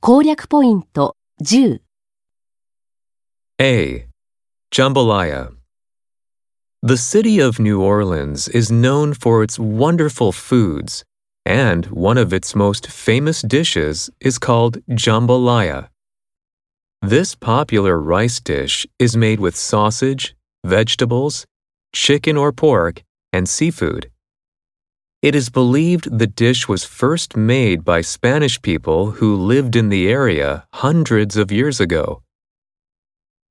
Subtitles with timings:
[0.00, 1.80] 攻略ポイント10
[3.58, 4.06] A.
[4.70, 5.56] Jambalaya.
[6.82, 11.04] The city of New Orleans is known for its wonderful foods,
[11.44, 15.88] and one of its most famous dishes is called jambalaya.
[17.02, 21.46] This popular rice dish is made with sausage, vegetables,
[21.92, 23.02] chicken or pork,
[23.32, 24.09] and seafood.
[25.21, 30.07] It is believed the dish was first made by Spanish people who lived in the
[30.07, 32.23] area hundreds of years ago.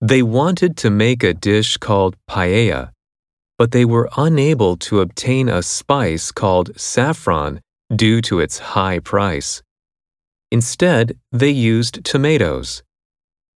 [0.00, 2.90] They wanted to make a dish called paella,
[3.56, 7.60] but they were unable to obtain a spice called saffron
[7.94, 9.62] due to its high price.
[10.50, 12.82] Instead, they used tomatoes.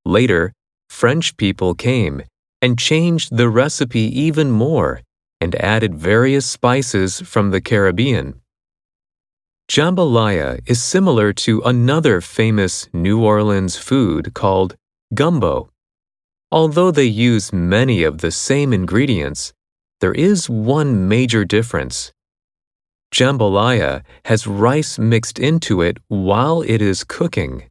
[0.05, 0.53] Later,
[0.89, 2.23] French people came
[2.63, 5.03] and changed the recipe even more
[5.45, 8.41] and added various spices from the Caribbean.
[9.69, 14.77] Jambalaya is similar to another famous New Orleans food called
[15.13, 15.69] gumbo.
[16.51, 19.53] Although they use many of the same ingredients,
[20.01, 22.13] there is one major difference.
[23.13, 27.65] Jambalaya has rice mixed into it while it is cooking.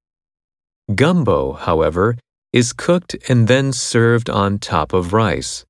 [0.94, 2.18] Gumbo, however,
[2.52, 5.66] is cooked and then served on top of rice.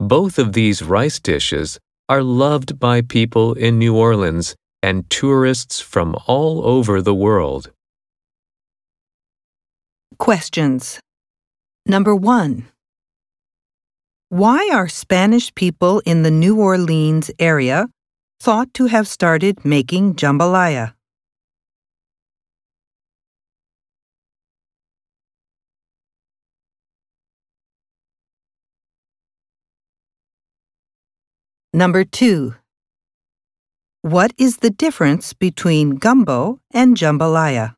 [0.00, 6.14] Both of these rice dishes are loved by people in New Orleans and tourists from
[6.26, 7.72] all over the world.
[10.18, 11.00] Questions.
[11.84, 12.68] Number one.
[14.28, 17.88] Why are Spanish people in the New Orleans area
[18.40, 20.94] thought to have started making jambalaya?
[31.72, 32.54] Number two.
[34.00, 37.77] What is the difference between gumbo and jambalaya?